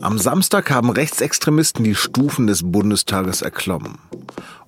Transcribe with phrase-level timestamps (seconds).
[0.00, 3.98] Am Samstag haben Rechtsextremisten die Stufen des Bundestages erklommen.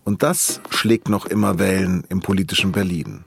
[0.05, 3.25] Und das schlägt noch immer Wellen im politischen Berlin.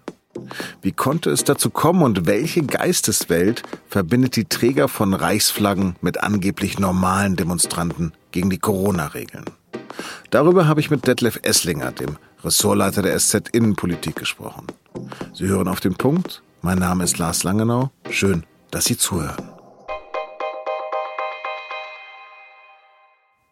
[0.82, 6.78] Wie konnte es dazu kommen und welche Geisteswelt verbindet die Träger von Reichsflaggen mit angeblich
[6.78, 9.46] normalen Demonstranten gegen die Corona-Regeln?
[10.30, 14.68] Darüber habe ich mit Detlef Esslinger, dem Ressortleiter der SZ Innenpolitik, gesprochen.
[15.34, 16.42] Sie hören auf den Punkt.
[16.62, 17.92] Mein Name ist Lars Langenau.
[18.10, 19.53] Schön, dass Sie zuhören.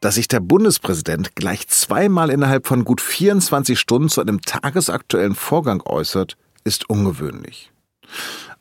[0.01, 5.83] Dass sich der Bundespräsident gleich zweimal innerhalb von gut 24 Stunden zu einem tagesaktuellen Vorgang
[5.85, 7.71] äußert, ist ungewöhnlich.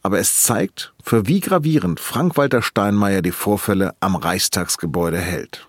[0.03, 5.67] Aber es zeigt, für wie gravierend Frank-Walter Steinmeier die Vorfälle am Reichstagsgebäude hält.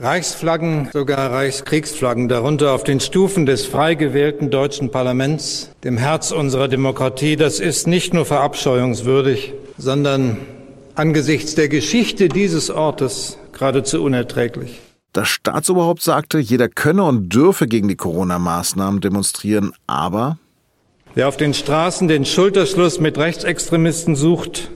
[0.00, 6.66] Reichsflaggen, sogar Reichskriegsflaggen, darunter auf den Stufen des frei gewählten deutschen Parlaments, dem Herz unserer
[6.66, 10.36] Demokratie, das ist nicht nur verabscheuungswürdig, sondern
[10.96, 14.80] angesichts der Geschichte dieses Ortes geradezu unerträglich.
[15.12, 20.38] Das Staatsoberhaupt sagte, jeder könne und dürfe gegen die Corona-Maßnahmen demonstrieren, aber
[21.14, 24.70] wer auf den Straßen den Schulterschluss mit Rechtsextremisten sucht,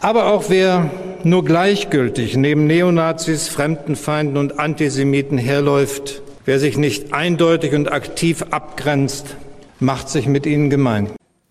[0.00, 0.90] aber auch wer
[1.24, 9.36] nur gleichgültig neben Neonazis, Fremdenfeinden und Antisemiten herläuft, wer sich nicht eindeutig und aktiv abgrenzt,
[9.80, 11.10] macht sich mit ihnen gemein.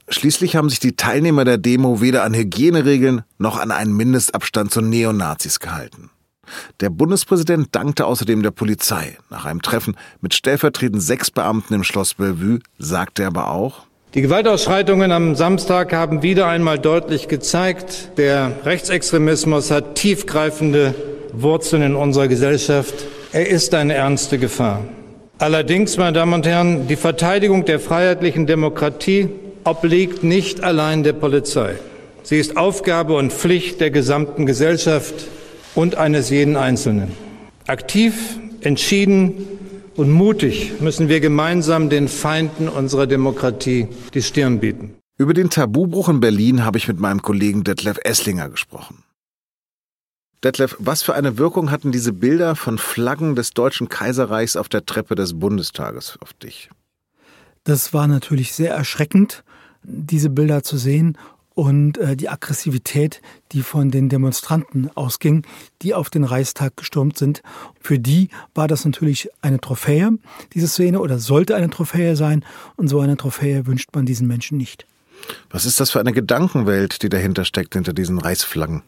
[0.09, 4.81] Schließlich haben sich die Teilnehmer der Demo weder an Hygieneregeln noch an einen Mindestabstand zu
[4.81, 6.09] Neonazis gehalten.
[6.79, 9.17] Der Bundespräsident dankte außerdem der Polizei.
[9.29, 14.21] Nach einem Treffen mit stellvertretend sechs Beamten im Schloss Bellevue sagte er aber auch, die
[14.21, 20.93] Gewaltausschreitungen am Samstag haben wieder einmal deutlich gezeigt, der Rechtsextremismus hat tiefgreifende
[21.31, 22.93] Wurzeln in unserer Gesellschaft.
[23.31, 24.81] Er ist eine ernste Gefahr.
[25.39, 29.29] Allerdings, meine Damen und Herren, die Verteidigung der freiheitlichen Demokratie
[29.63, 31.73] obliegt nicht allein der Polizei.
[32.21, 35.15] Sie ist Aufgabe und Pflicht der gesamten Gesellschaft
[35.75, 37.11] und eines jeden Einzelnen.
[37.67, 39.33] Aktiv, entschieden
[39.95, 44.95] und mutig müssen wir gemeinsam den Feinden unserer Demokratie die Stirn bieten.
[45.17, 49.03] Über den Tabubruch in Berlin habe ich mit meinem Kollegen Detlef Esslinger gesprochen.
[50.43, 54.85] Detlef, was für eine Wirkung hatten diese Bilder von Flaggen des Deutschen Kaiserreichs auf der
[54.85, 56.69] Treppe des Bundestages auf dich?
[57.63, 59.43] Das war natürlich sehr erschreckend,
[59.83, 61.17] diese Bilder zu sehen
[61.55, 63.21] und äh, die Aggressivität,
[63.51, 65.45] die von den Demonstranten ausging,
[65.81, 67.41] die auf den Reichstag gestürmt sind.
[67.79, 70.11] Für die war das natürlich eine Trophäe,
[70.53, 72.45] diese Szene, oder sollte eine Trophäe sein.
[72.75, 74.85] Und so eine Trophäe wünscht man diesen Menschen nicht.
[75.49, 78.83] Was ist das für eine Gedankenwelt, die dahinter steckt, hinter diesen Reichsflaggen?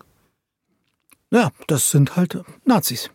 [1.31, 3.09] Ja, das sind halt Nazis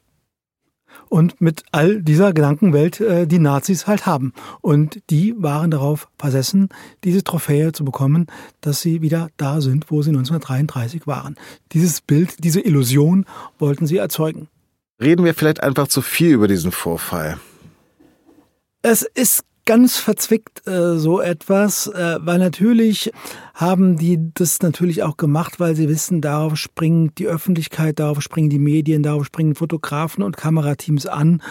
[1.10, 4.32] und mit all dieser Gedankenwelt äh, die Nazis halt haben.
[4.62, 6.71] Und die waren darauf versessen,
[7.04, 8.28] diese Trophäe zu bekommen,
[8.62, 11.34] dass sie wieder da sind, wo sie 1933 waren.
[11.72, 13.26] Dieses Bild, diese Illusion
[13.59, 14.48] wollten sie erzeugen.
[15.03, 17.38] Reden wir vielleicht einfach zu viel über diesen Vorfall.
[18.82, 23.12] Es ist ganz verzwickt äh, so etwas, äh, weil natürlich
[23.54, 28.50] haben die das natürlich auch gemacht, weil sie wissen, darauf springt die Öffentlichkeit, darauf springen
[28.50, 31.43] die Medien, darauf springen Fotografen und Kamerateams an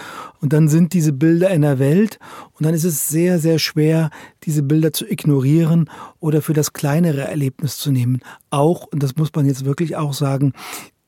[0.42, 2.20] und dann sind diese Bilder in der Welt
[2.54, 4.10] und dann ist es sehr, sehr schwer,
[4.44, 5.90] diese Bilder zu ignorieren
[6.20, 8.22] oder für das kleinere Erlebnis zu nehmen.
[8.50, 10.54] Auch, und das muss man jetzt wirklich auch sagen,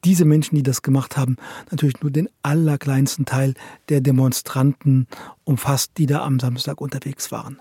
[0.03, 1.37] diese Menschen, die das gemacht haben,
[1.69, 3.53] natürlich nur den allerkleinsten Teil
[3.89, 5.07] der Demonstranten
[5.43, 7.59] umfasst, die da am Samstag unterwegs waren.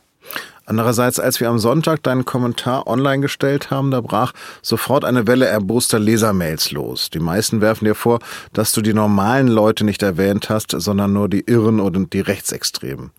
[0.66, 5.46] Andererseits, als wir am Sonntag deinen Kommentar online gestellt haben, da brach sofort eine Welle
[5.46, 7.10] erboster Lesermails los.
[7.10, 8.20] Die meisten werfen dir vor,
[8.52, 13.10] dass du die normalen Leute nicht erwähnt hast, sondern nur die Irren und die Rechtsextremen.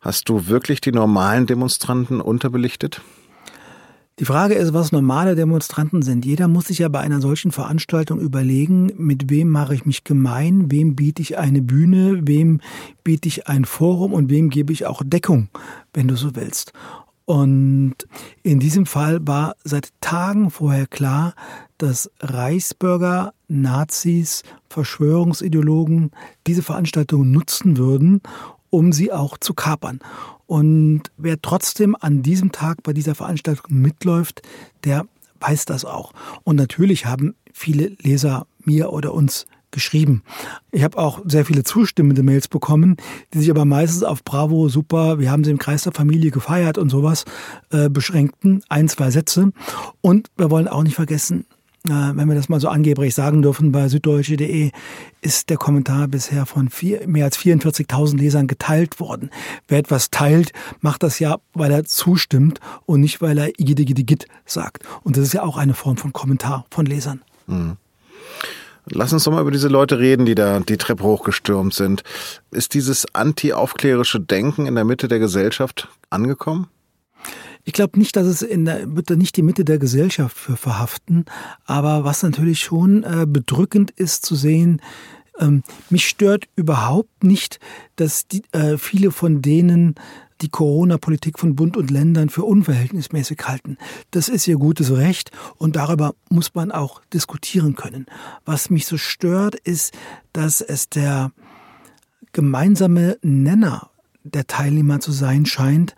[0.00, 3.02] Hast du wirklich die normalen Demonstranten unterbelichtet?
[4.20, 6.26] Die Frage ist, was normale Demonstranten sind.
[6.26, 10.70] Jeder muss sich ja bei einer solchen Veranstaltung überlegen, mit wem mache ich mich gemein,
[10.70, 12.60] wem biete ich eine Bühne, wem
[13.02, 15.48] biete ich ein Forum und wem gebe ich auch Deckung,
[15.94, 16.74] wenn du so willst.
[17.24, 17.94] Und
[18.42, 21.32] in diesem Fall war seit Tagen vorher klar,
[21.78, 26.10] dass Reichsbürger, Nazis, Verschwörungsideologen
[26.46, 28.20] diese Veranstaltung nutzen würden,
[28.68, 30.00] um sie auch zu kapern.
[30.50, 34.42] Und wer trotzdem an diesem Tag bei dieser Veranstaltung mitläuft,
[34.82, 35.06] der
[35.38, 36.12] weiß das auch.
[36.42, 40.24] Und natürlich haben viele Leser mir oder uns geschrieben.
[40.72, 42.96] Ich habe auch sehr viele zustimmende Mails bekommen,
[43.32, 46.78] die sich aber meistens auf Bravo, super, wir haben sie im Kreis der Familie gefeiert
[46.78, 47.26] und sowas
[47.70, 48.64] äh, beschränkten.
[48.68, 49.52] Ein, zwei Sätze.
[50.00, 51.46] Und wir wollen auch nicht vergessen,
[51.84, 54.70] wenn wir das mal so angeblich sagen dürfen, bei süddeutsche.de
[55.22, 59.30] ist der Kommentar bisher von vier, mehr als 44.000 Lesern geteilt worden.
[59.66, 64.84] Wer etwas teilt, macht das ja, weil er zustimmt und nicht, weil er igidigigit sagt.
[65.02, 67.22] Und das ist ja auch eine Form von Kommentar von Lesern.
[67.46, 67.76] Mhm.
[68.86, 72.02] Lass uns doch mal über diese Leute reden, die da die Treppe hochgestürmt sind.
[72.50, 76.68] Ist dieses anti-aufklärische Denken in der Mitte der Gesellschaft angekommen?
[77.64, 81.26] Ich glaube nicht, dass es in der, wird nicht die Mitte der Gesellschaft für verhaften.
[81.66, 84.80] Aber was natürlich schon äh, bedrückend ist zu sehen,
[85.38, 87.60] ähm, mich stört überhaupt nicht,
[87.96, 89.94] dass die, äh, viele von denen
[90.40, 93.76] die Corona-Politik von Bund und Ländern für unverhältnismäßig halten.
[94.10, 98.06] Das ist ihr gutes Recht und darüber muss man auch diskutieren können.
[98.44, 99.92] Was mich so stört, ist,
[100.32, 101.32] dass es der
[102.32, 103.90] gemeinsame Nenner
[104.22, 105.94] der Teilnehmer zu sein scheint,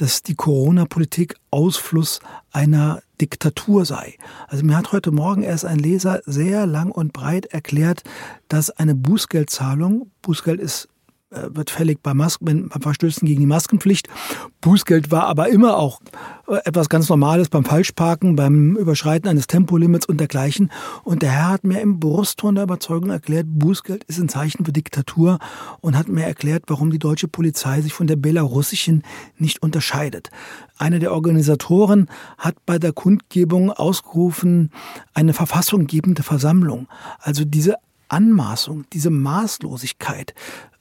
[0.00, 2.20] dass die Corona-Politik Ausfluss
[2.52, 4.16] einer Diktatur sei.
[4.48, 8.02] Also mir hat heute Morgen erst ein Leser sehr lang und breit erklärt,
[8.48, 10.88] dass eine Bußgeldzahlung, Bußgeld ist
[11.30, 14.08] wird fällig bei, Masken, bei Verstößen gegen die Maskenpflicht.
[14.60, 16.00] Bußgeld war aber immer auch
[16.48, 20.70] äh, etwas ganz Normales beim Falschparken, beim Überschreiten eines Tempolimits und dergleichen.
[21.04, 24.72] Und der Herr hat mir im Brustton der Überzeugung erklärt, Bußgeld ist ein Zeichen für
[24.72, 25.38] Diktatur
[25.80, 29.04] und hat mir erklärt, warum die deutsche Polizei sich von der belarussischen
[29.38, 30.30] nicht unterscheidet.
[30.78, 34.70] Einer der Organisatoren hat bei der Kundgebung ausgerufen,
[35.14, 36.88] eine verfassunggebende Versammlung.
[37.20, 37.76] Also diese
[38.08, 40.34] Anmaßung, diese Maßlosigkeit,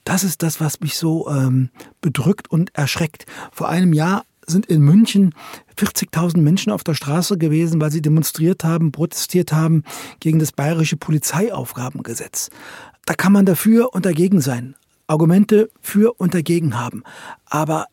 [0.10, 1.70] das ist das, was mich so ähm,
[2.02, 3.28] bedrückt und erschreckt.
[3.52, 5.36] Vor einem Jahr sind in München
[5.78, 9.84] 40.000 Menschen auf der Straße gewesen, weil sie demonstriert haben, protestiert haben
[10.20, 12.50] gegen das bayerische Polizeiaufgabengesetz.
[13.06, 14.74] Da kann man dafür und dagegen sein,
[15.06, 17.04] Argumente für und dagegen haben.
[17.46, 17.86] Aber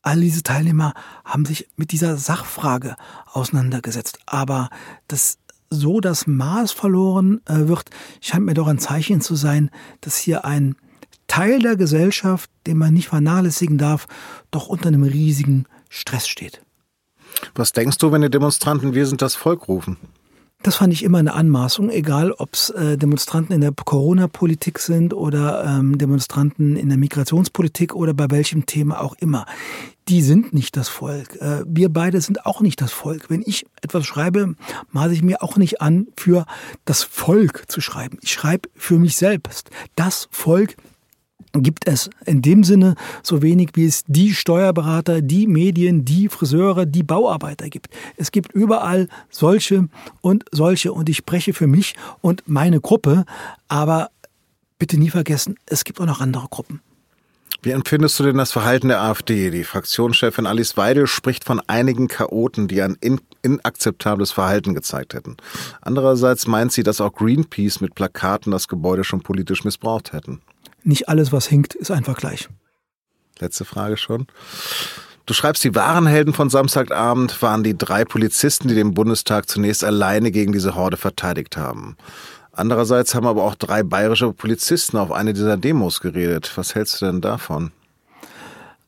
[0.00, 2.96] all diese Teilnehmer haben sich mit dieser Sachfrage
[3.30, 4.20] auseinandergesetzt.
[4.24, 4.70] Aber
[5.06, 5.36] das
[5.68, 7.90] so das Maß verloren äh, wird,
[8.22, 9.70] scheint mir doch ein Zeichen zu sein,
[10.00, 10.76] dass hier ein
[11.28, 14.06] Teil der Gesellschaft, den man nicht vernachlässigen darf,
[14.50, 16.62] doch unter einem riesigen Stress steht.
[17.54, 19.96] Was denkst du, wenn die Demonstranten Wir sind das Volk rufen?
[20.62, 25.14] Das fand ich immer eine Anmaßung, egal ob es äh, Demonstranten in der Corona-Politik sind
[25.14, 29.46] oder ähm, Demonstranten in der Migrationspolitik oder bei welchem Thema auch immer.
[30.08, 31.36] Die sind nicht das Volk.
[31.36, 33.30] Äh, wir beide sind auch nicht das Volk.
[33.30, 34.56] Wenn ich etwas schreibe,
[34.90, 36.44] maße ich mir auch nicht an, für
[36.84, 38.18] das Volk zu schreiben.
[38.22, 39.70] Ich schreibe für mich selbst.
[39.94, 40.74] Das Volk
[41.62, 46.86] gibt es in dem Sinne so wenig, wie es die Steuerberater, die Medien, die Friseure,
[46.86, 47.88] die Bauarbeiter gibt.
[48.16, 49.88] Es gibt überall solche
[50.20, 53.24] und solche und ich spreche für mich und meine Gruppe,
[53.68, 54.10] aber
[54.78, 56.80] bitte nie vergessen, es gibt auch noch andere Gruppen.
[57.60, 59.50] Wie empfindest du denn das Verhalten der AfD?
[59.50, 65.36] Die Fraktionschefin Alice Weidel spricht von einigen Chaoten, die ein in inakzeptables Verhalten gezeigt hätten.
[65.80, 70.40] Andererseits meint sie, dass auch Greenpeace mit Plakaten das Gebäude schon politisch missbraucht hätten
[70.88, 72.48] nicht alles, was hinkt, ist einfach gleich.
[73.38, 74.26] Letzte Frage schon.
[75.26, 79.84] Du schreibst, die wahren Helden von Samstagabend waren die drei Polizisten, die den Bundestag zunächst
[79.84, 81.96] alleine gegen diese Horde verteidigt haben.
[82.50, 86.50] Andererseits haben aber auch drei bayerische Polizisten auf eine dieser Demos geredet.
[86.56, 87.70] Was hältst du denn davon?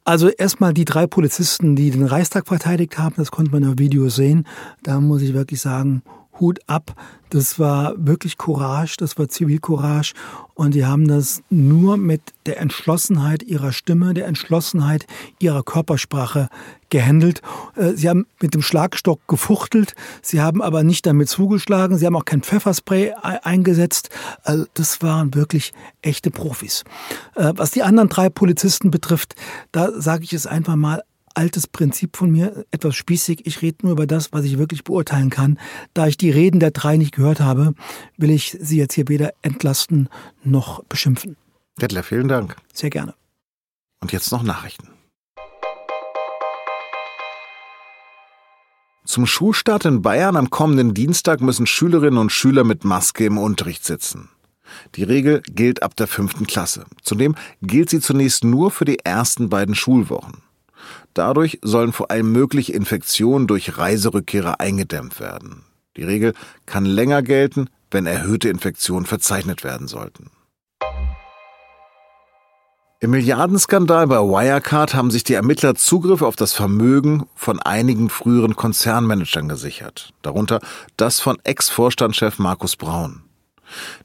[0.05, 4.09] Also erstmal die drei Polizisten, die den Reichstag verteidigt haben, das konnte man im Video
[4.09, 4.47] sehen.
[4.83, 6.03] Da muss ich wirklich sagen,
[6.41, 6.95] Hut ab.
[7.31, 10.15] Das war wirklich Courage, das war Zivilcourage.
[10.55, 15.07] Und die haben das nur mit der Entschlossenheit ihrer Stimme, der Entschlossenheit
[15.39, 16.49] ihrer Körpersprache
[16.91, 17.41] gehandelt.
[17.77, 22.17] Äh, sie haben mit dem Schlagstock gefuchtelt, sie haben aber nicht damit zugeschlagen, sie haben
[22.17, 24.11] auch kein Pfefferspray eingesetzt.
[24.43, 25.73] Also das waren wirklich
[26.03, 26.85] echte Profis.
[27.37, 29.37] Äh, was die anderen drei Polizisten betrifft,
[29.73, 31.03] da sage ich es einfach mal,
[31.35, 33.47] altes Prinzip von mir, etwas spießig.
[33.47, 35.59] Ich rede nur über das, was ich wirklich beurteilen kann.
[35.95, 37.75] Da ich die Reden der drei nicht gehört habe,
[38.17, 40.09] will ich sie jetzt hier weder entlasten
[40.43, 41.37] noch beschimpfen.
[41.81, 42.57] Dettler, vielen Dank.
[42.73, 43.15] Sehr gerne.
[44.01, 44.89] Und jetzt noch Nachrichten.
[49.05, 53.85] Zum Schulstart in Bayern am kommenden Dienstag müssen Schülerinnen und Schüler mit Maske im Unterricht
[53.85, 54.29] sitzen.
[54.95, 56.85] Die Regel gilt ab der fünften Klasse.
[57.03, 60.43] Zudem gilt sie zunächst nur für die ersten beiden Schulwochen.
[61.15, 65.65] Dadurch sollen vor allem mögliche Infektionen durch Reiserückkehrer eingedämmt werden.
[65.97, 66.35] Die Regel
[66.67, 70.31] kann länger gelten, wenn erhöhte Infektionen verzeichnet werden sollten.
[73.03, 78.57] Im Milliardenskandal bei Wirecard haben sich die Ermittler Zugriff auf das Vermögen von einigen früheren
[78.57, 80.61] Konzernmanagern gesichert, darunter
[80.99, 83.23] das von Ex-Vorstandschef Markus Braun.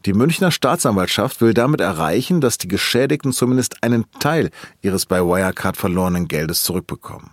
[0.05, 5.77] Die Münchner Staatsanwaltschaft will damit erreichen, dass die Geschädigten zumindest einen Teil ihres bei Wirecard
[5.77, 7.31] verlorenen Geldes zurückbekommen.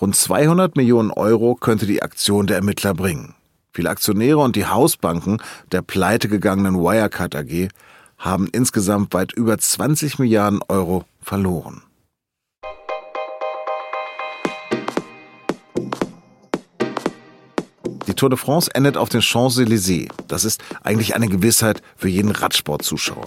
[0.00, 3.34] Rund 200 Millionen Euro könnte die Aktion der Ermittler bringen.
[3.72, 5.38] Viele Aktionäre und die Hausbanken
[5.72, 7.68] der pleitegegangenen Wirecard AG
[8.18, 11.82] haben insgesamt weit über 20 Milliarden Euro verloren.
[18.14, 20.08] Die Tour de France endet auf den Champs-Élysées.
[20.28, 23.26] Das ist eigentlich eine Gewissheit für jeden Radsportzuschauer.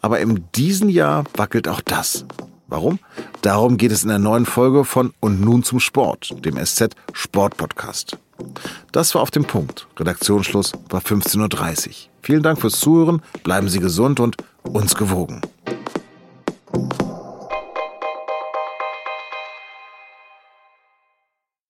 [0.00, 2.24] Aber in diesem Jahr wackelt auch das.
[2.68, 3.00] Warum?
[3.42, 7.58] Darum geht es in der neuen Folge von Und nun zum Sport, dem SZ Sport
[7.58, 8.16] Podcast.
[8.92, 9.86] Das war auf dem Punkt.
[9.98, 11.94] Redaktionsschluss war 15.30 Uhr.
[12.22, 15.42] Vielen Dank fürs Zuhören, bleiben Sie gesund und uns gewogen.